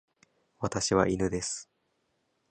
[0.57, 1.69] 私は犬です。